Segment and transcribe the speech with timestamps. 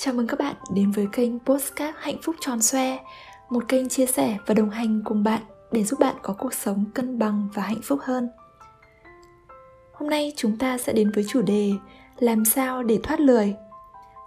[0.00, 2.98] Chào mừng các bạn đến với kênh Postcard Hạnh Phúc Tròn Xoe,
[3.50, 5.40] Một kênh chia sẻ và đồng hành cùng bạn
[5.72, 8.28] để giúp bạn có cuộc sống cân bằng và hạnh phúc hơn.
[9.92, 11.72] Hôm nay chúng ta sẽ đến với chủ đề
[12.18, 13.54] Làm sao để thoát lười?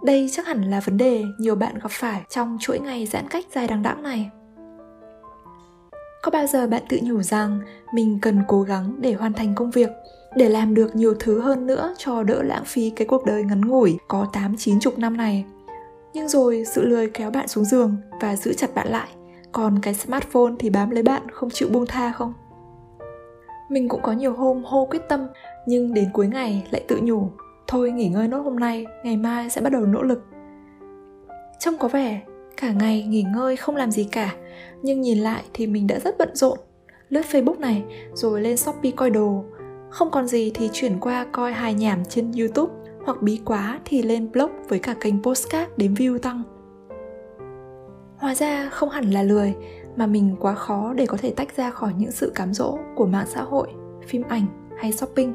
[0.04, 3.44] Đây chắc hẳn là vấn đề nhiều bạn gặp phải trong chuỗi ngày giãn cách
[3.54, 4.30] dài đằng đẵng này.
[6.22, 7.60] Có bao giờ bạn tự nhủ rằng
[7.94, 9.90] mình cần cố gắng để hoàn thành công việc,
[10.36, 13.60] để làm được nhiều thứ hơn nữa cho đỡ lãng phí cái cuộc đời ngắn
[13.60, 15.44] ngủi có 8 9 chục năm này.
[16.14, 19.08] Nhưng rồi sự lười kéo bạn xuống giường và giữ chặt bạn lại,
[19.52, 22.32] còn cái smartphone thì bám lấy bạn không chịu buông tha không?
[23.70, 25.26] Mình cũng có nhiều hôm hô quyết tâm
[25.66, 27.30] nhưng đến cuối ngày lại tự nhủ
[27.66, 30.24] thôi nghỉ ngơi nốt hôm nay, ngày mai sẽ bắt đầu nỗ lực.
[31.58, 32.20] Trông có vẻ
[32.56, 34.34] cả ngày nghỉ ngơi không làm gì cả,
[34.82, 36.58] nhưng nhìn lại thì mình đã rất bận rộn.
[37.08, 39.44] Lướt Facebook này, rồi lên Shopee coi đồ,
[39.90, 42.74] không còn gì thì chuyển qua coi hài nhảm trên YouTube
[43.04, 46.42] hoặc bí quá thì lên blog với cả kênh postcard đến view tăng.
[48.16, 49.54] Hóa ra không hẳn là lười
[49.96, 53.06] mà mình quá khó để có thể tách ra khỏi những sự cám dỗ của
[53.06, 53.68] mạng xã hội,
[54.06, 55.34] phim ảnh hay shopping.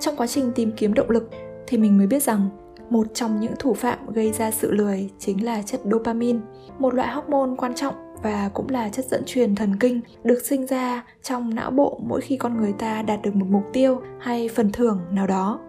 [0.00, 1.30] Trong quá trình tìm kiếm động lực
[1.66, 2.48] thì mình mới biết rằng
[2.90, 6.38] một trong những thủ phạm gây ra sự lười chính là chất dopamine,
[6.78, 10.66] một loại hormone quan trọng và cũng là chất dẫn truyền thần kinh được sinh
[10.66, 14.48] ra trong não bộ mỗi khi con người ta đạt được một mục tiêu hay
[14.54, 15.60] phần thưởng nào đó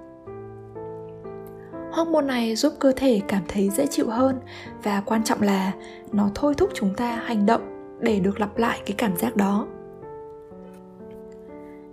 [1.93, 4.39] hormone này giúp cơ thể cảm thấy dễ chịu hơn
[4.83, 5.71] và quan trọng là
[6.11, 7.61] nó thôi thúc chúng ta hành động
[7.99, 9.67] để được lặp lại cái cảm giác đó.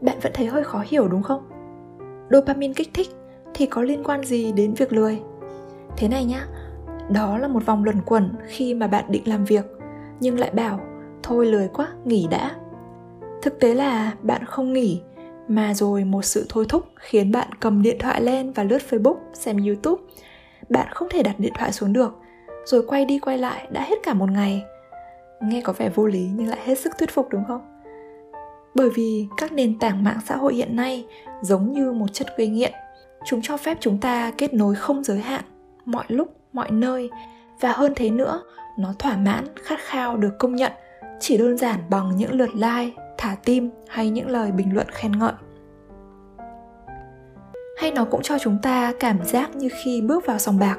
[0.00, 1.42] Bạn vẫn thấy hơi khó hiểu đúng không?
[2.30, 3.08] Dopamine kích thích
[3.54, 5.20] thì có liên quan gì đến việc lười?
[5.96, 6.46] Thế này nhá,
[7.10, 9.64] đó là một vòng luẩn quẩn khi mà bạn định làm việc,
[10.20, 10.80] nhưng lại bảo,
[11.22, 12.50] thôi lười quá, nghỉ đã.
[13.42, 15.02] Thực tế là bạn không nghỉ
[15.50, 19.16] mà rồi một sự thôi thúc khiến bạn cầm điện thoại lên và lướt facebook,
[19.32, 20.02] xem youtube.
[20.68, 22.18] Bạn không thể đặt điện thoại xuống được.
[22.64, 24.62] Rồi quay đi quay lại đã hết cả một ngày.
[25.40, 27.60] Nghe có vẻ vô lý nhưng lại hết sức thuyết phục đúng không?
[28.74, 31.06] Bởi vì các nền tảng mạng xã hội hiện nay
[31.42, 32.72] giống như một chất gây nghiện.
[33.24, 35.44] Chúng cho phép chúng ta kết nối không giới hạn,
[35.84, 37.10] mọi lúc, mọi nơi.
[37.60, 38.42] Và hơn thế nữa,
[38.78, 40.72] nó thỏa mãn, khát khao được công nhận,
[41.20, 45.12] chỉ đơn giản bằng những lượt like thả tim hay những lời bình luận khen
[45.18, 45.32] ngợi.
[47.78, 50.78] Hay nó cũng cho chúng ta cảm giác như khi bước vào sòng bạc.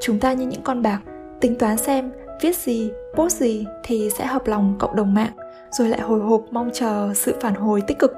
[0.00, 1.00] Chúng ta như những con bạc,
[1.40, 5.32] tính toán xem viết gì, post gì thì sẽ hợp lòng cộng đồng mạng,
[5.70, 8.12] rồi lại hồi hộp mong chờ sự phản hồi tích cực.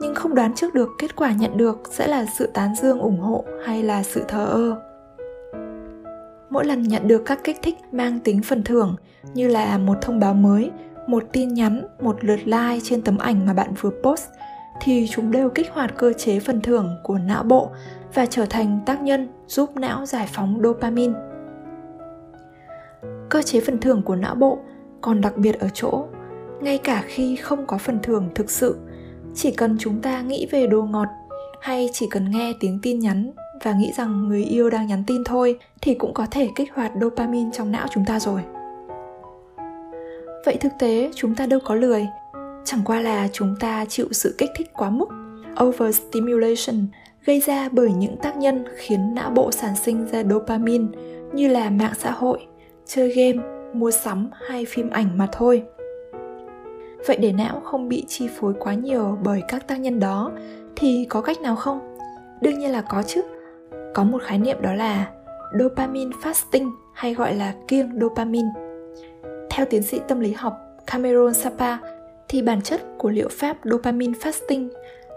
[0.00, 3.20] Nhưng không đoán trước được kết quả nhận được sẽ là sự tán dương ủng
[3.20, 4.82] hộ hay là sự thờ ơ.
[6.50, 8.96] Mỗi lần nhận được các kích thích mang tính phần thưởng,
[9.34, 10.70] như là một thông báo mới
[11.08, 14.28] một tin nhắn, một lượt like trên tấm ảnh mà bạn vừa post
[14.80, 17.70] thì chúng đều kích hoạt cơ chế phần thưởng của não bộ
[18.14, 21.14] và trở thành tác nhân giúp não giải phóng dopamine.
[23.28, 24.58] Cơ chế phần thưởng của não bộ
[25.00, 26.04] còn đặc biệt ở chỗ,
[26.60, 28.76] ngay cả khi không có phần thưởng thực sự,
[29.34, 31.08] chỉ cần chúng ta nghĩ về đồ ngọt
[31.60, 33.30] hay chỉ cần nghe tiếng tin nhắn
[33.64, 36.92] và nghĩ rằng người yêu đang nhắn tin thôi thì cũng có thể kích hoạt
[37.00, 38.42] dopamine trong não chúng ta rồi
[40.48, 42.06] vậy thực tế, chúng ta đâu có lười.
[42.64, 45.08] Chẳng qua là chúng ta chịu sự kích thích quá mức,
[45.64, 46.86] overstimulation,
[47.24, 50.84] gây ra bởi những tác nhân khiến não bộ sản sinh ra dopamine,
[51.32, 52.46] như là mạng xã hội,
[52.86, 55.62] chơi game, mua sắm hay phim ảnh mà thôi.
[57.06, 60.32] Vậy để não không bị chi phối quá nhiều bởi các tác nhân đó,
[60.76, 61.96] thì có cách nào không?
[62.40, 63.22] Đương nhiên là có chứ.
[63.94, 65.10] Có một khái niệm đó là
[65.58, 68.67] dopamine fasting, hay gọi là kiêng dopamine.
[69.58, 71.78] Theo tiến sĩ tâm lý học Cameron Sapa
[72.28, 74.68] thì bản chất của liệu pháp dopamine fasting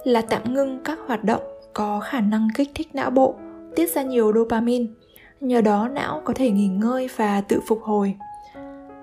[0.03, 1.41] là tạm ngưng các hoạt động
[1.73, 3.35] có khả năng kích thích não bộ,
[3.75, 4.85] tiết ra nhiều dopamine.
[5.39, 8.15] Nhờ đó não có thể nghỉ ngơi và tự phục hồi.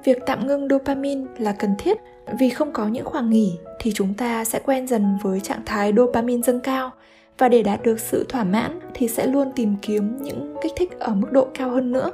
[0.05, 1.99] Việc tạm ngưng dopamine là cần thiết
[2.39, 5.93] vì không có những khoảng nghỉ thì chúng ta sẽ quen dần với trạng thái
[5.97, 6.91] dopamine dâng cao
[7.39, 10.99] và để đạt được sự thỏa mãn thì sẽ luôn tìm kiếm những kích thích
[10.99, 12.13] ở mức độ cao hơn nữa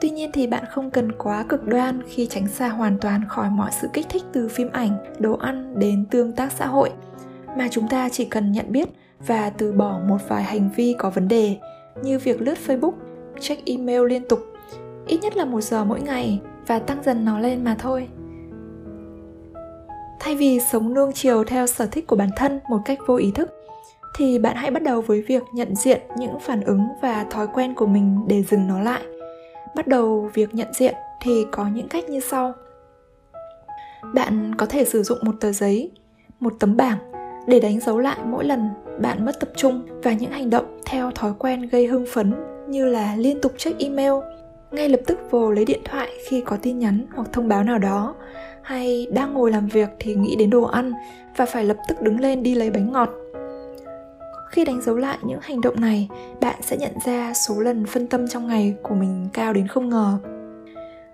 [0.00, 3.50] tuy nhiên thì bạn không cần quá cực đoan khi tránh xa hoàn toàn khỏi
[3.50, 6.90] mọi sự kích thích từ phim ảnh, đồ ăn đến tương tác xã hội.
[7.56, 8.88] Mà chúng ta chỉ cần nhận biết
[9.26, 11.56] và từ bỏ một vài hành vi có vấn đề,
[12.02, 12.92] như việc lướt facebook,
[13.40, 14.40] check email liên tục,
[15.06, 18.08] ít nhất là một giờ mỗi ngày, và tăng dần nó lên mà thôi.
[20.20, 23.30] Thay vì sống nuông chiều theo sở thích của bản thân một cách vô ý
[23.34, 23.50] thức,
[24.16, 27.74] thì bạn hãy bắt đầu với việc nhận diện những phản ứng và thói quen
[27.74, 29.02] của mình để dừng nó lại
[29.74, 32.52] bắt đầu việc nhận diện thì có những cách như sau.
[34.14, 35.90] Bạn có thể sử dụng một tờ giấy,
[36.40, 36.98] một tấm bảng
[37.46, 38.68] để đánh dấu lại mỗi lần
[39.00, 42.34] bạn mất tập trung và những hành động theo thói quen gây hưng phấn
[42.68, 44.12] như là liên tục check email,
[44.70, 47.78] ngay lập tức vồ lấy điện thoại khi có tin nhắn hoặc thông báo nào
[47.78, 48.14] đó,
[48.62, 50.92] hay đang ngồi làm việc thì nghĩ đến đồ ăn
[51.36, 53.10] và phải lập tức đứng lên đi lấy bánh ngọt
[54.50, 56.08] khi đánh dấu lại những hành động này,
[56.40, 59.88] bạn sẽ nhận ra số lần phân tâm trong ngày của mình cao đến không
[59.88, 60.18] ngờ.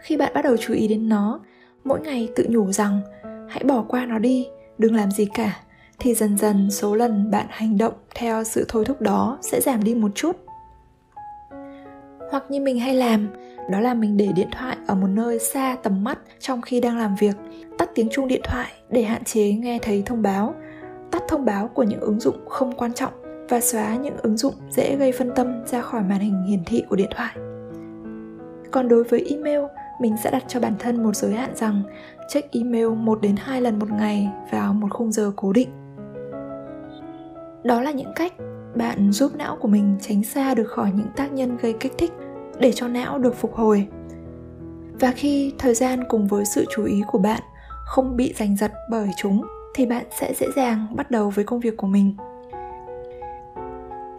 [0.00, 1.40] Khi bạn bắt đầu chú ý đến nó,
[1.84, 3.00] mỗi ngày tự nhủ rằng,
[3.48, 4.46] hãy bỏ qua nó đi,
[4.78, 5.60] đừng làm gì cả,
[5.98, 9.84] thì dần dần số lần bạn hành động theo sự thôi thúc đó sẽ giảm
[9.84, 10.36] đi một chút.
[12.30, 13.28] Hoặc như mình hay làm,
[13.70, 16.98] đó là mình để điện thoại ở một nơi xa tầm mắt trong khi đang
[16.98, 17.36] làm việc,
[17.78, 20.54] tắt tiếng chuông điện thoại để hạn chế nghe thấy thông báo.
[21.10, 24.54] Tắt thông báo của những ứng dụng không quan trọng và xóa những ứng dụng
[24.70, 27.34] dễ gây phân tâm ra khỏi màn hình hiển thị của điện thoại
[28.74, 29.60] còn đối với email,
[30.00, 31.82] mình sẽ đặt cho bản thân một giới hạn rằng
[32.28, 35.68] check email 1 đến 2 lần một ngày vào một khung giờ cố định.
[37.64, 38.32] Đó là những cách
[38.74, 42.12] bạn giúp não của mình tránh xa được khỏi những tác nhân gây kích thích
[42.58, 43.86] để cho não được phục hồi.
[45.00, 47.40] Và khi thời gian cùng với sự chú ý của bạn
[47.84, 51.60] không bị giành giật bởi chúng, thì bạn sẽ dễ dàng bắt đầu với công
[51.60, 52.16] việc của mình.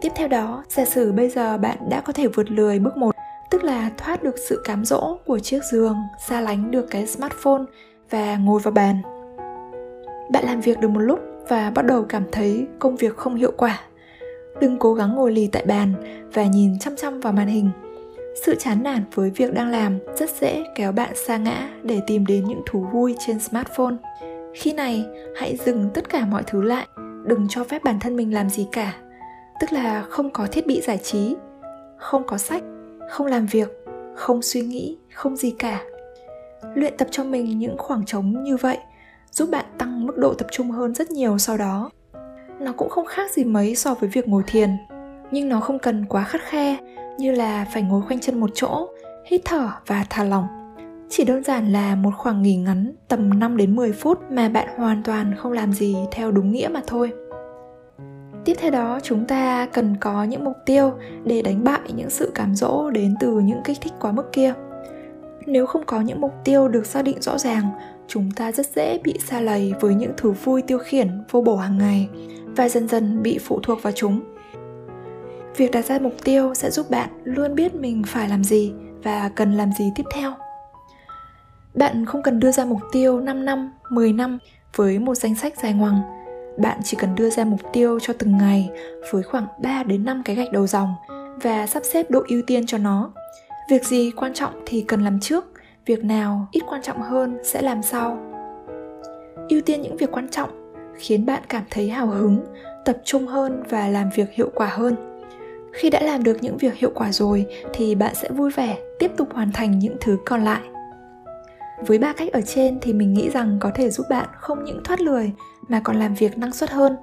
[0.00, 3.14] Tiếp theo đó, giả sử bây giờ bạn đã có thể vượt lười bước 1
[3.50, 5.96] tức là thoát được sự cám dỗ của chiếc giường,
[6.28, 7.62] xa lánh được cái smartphone
[8.10, 9.02] và ngồi vào bàn.
[10.32, 13.52] Bạn làm việc được một lúc và bắt đầu cảm thấy công việc không hiệu
[13.56, 13.80] quả.
[14.60, 15.94] Đừng cố gắng ngồi lì tại bàn
[16.34, 17.70] và nhìn chăm chăm vào màn hình.
[18.44, 22.26] Sự chán nản với việc đang làm rất dễ kéo bạn xa ngã để tìm
[22.26, 23.94] đến những thú vui trên smartphone.
[24.54, 25.04] Khi này,
[25.36, 26.86] hãy dừng tất cả mọi thứ lại,
[27.24, 28.94] đừng cho phép bản thân mình làm gì cả.
[29.60, 31.36] Tức là không có thiết bị giải trí,
[31.98, 32.62] không có sách,
[33.10, 33.68] không làm việc
[34.16, 35.82] không suy nghĩ không gì cả.
[36.74, 38.78] Luyện tập cho mình những khoảng trống như vậy
[39.30, 41.90] giúp bạn tăng mức độ tập trung hơn rất nhiều sau đó.
[42.60, 44.70] Nó cũng không khác gì mấy so với việc ngồi thiền
[45.30, 46.76] nhưng nó không cần quá khắt khe
[47.18, 48.88] như là phải ngồi khoanh chân một chỗ
[49.26, 50.46] hít thở và thả lỏng.
[51.08, 54.68] Chỉ đơn giản là một khoảng nghỉ ngắn tầm 5 đến 10 phút mà bạn
[54.76, 57.12] hoàn toàn không làm gì theo đúng nghĩa mà thôi
[58.46, 60.92] tiếp theo đó chúng ta cần có những mục tiêu
[61.24, 64.54] để đánh bại những sự cám dỗ đến từ những kích thích quá mức kia.
[65.46, 67.70] Nếu không có những mục tiêu được xác định rõ ràng
[68.08, 71.56] chúng ta rất dễ bị xa lầy với những thứ vui tiêu khiển vô bổ
[71.56, 72.08] hàng ngày
[72.56, 74.20] và dần dần bị phụ thuộc vào chúng.
[75.56, 78.72] Việc đặt ra mục tiêu sẽ giúp bạn luôn biết mình phải làm gì
[79.02, 80.32] và cần làm gì tiếp theo.
[81.74, 84.38] Bạn không cần đưa ra mục tiêu 5 năm, 10 năm
[84.76, 86.15] với một danh sách dài ngoằng
[86.58, 88.70] bạn chỉ cần đưa ra mục tiêu cho từng ngày
[89.12, 90.94] với khoảng 3 đến 5 cái gạch đầu dòng
[91.42, 93.10] và sắp xếp độ ưu tiên cho nó.
[93.70, 95.44] Việc gì quan trọng thì cần làm trước,
[95.86, 98.18] việc nào ít quan trọng hơn sẽ làm sau.
[99.48, 102.40] Ưu tiên những việc quan trọng khiến bạn cảm thấy hào hứng,
[102.84, 104.96] tập trung hơn và làm việc hiệu quả hơn.
[105.72, 109.10] Khi đã làm được những việc hiệu quả rồi thì bạn sẽ vui vẻ tiếp
[109.16, 110.60] tục hoàn thành những thứ còn lại
[111.80, 114.80] với ba cách ở trên thì mình nghĩ rằng có thể giúp bạn không những
[114.84, 115.32] thoát lười
[115.68, 116.96] mà còn làm việc năng suất hơn.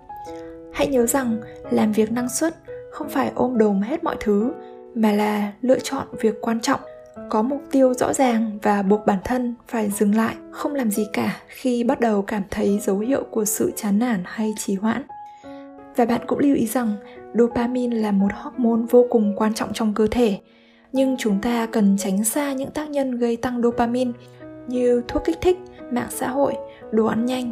[0.74, 1.38] Hãy nhớ rằng
[1.72, 2.56] làm việc năng suất
[2.92, 4.52] không phải ôm đồm hết mọi thứ
[4.96, 6.80] mà là lựa chọn việc quan trọng
[7.30, 11.08] có mục tiêu rõ ràng và buộc bản thân phải dừng lại không làm gì
[11.14, 15.04] cả khi bắt đầu cảm thấy dấu hiệu của sự chán nản hay trì hoãn.
[15.96, 16.96] Và bạn cũng lưu ý rằng
[17.34, 20.40] dopamine là một hormone vô cùng quan trọng trong cơ thể
[20.92, 24.12] nhưng chúng ta cần tránh xa những tác nhân gây tăng dopamine
[24.68, 25.58] như thuốc kích thích,
[25.92, 26.54] mạng xã hội,
[26.92, 27.52] đồ ăn nhanh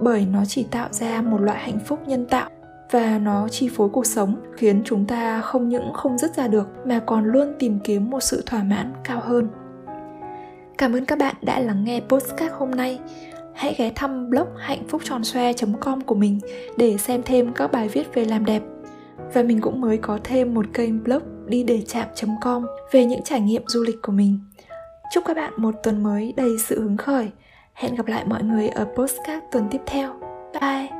[0.00, 2.50] bởi nó chỉ tạo ra một loại hạnh phúc nhân tạo,
[2.90, 6.68] và nó chi phối cuộc sống, khiến chúng ta không những không dứt ra được,
[6.84, 9.48] mà còn luôn tìm kiếm một sự thỏa mãn cao hơn.
[10.78, 12.98] Cảm ơn các bạn đã lắng nghe postcard hôm nay.
[13.54, 16.40] Hãy ghé thăm blog hạnh phúc tròn xoe.com của mình
[16.76, 18.62] để xem thêm các bài viết về làm đẹp.
[19.34, 23.40] Và mình cũng mới có thêm một kênh blog đi để chạm.com về những trải
[23.40, 24.38] nghiệm du lịch của mình.
[25.12, 27.30] Chúc các bạn một tuần mới đầy sự hứng khởi.
[27.80, 30.14] Hẹn gặp lại mọi người ở postcard tuần tiếp theo.
[30.60, 30.99] Bye!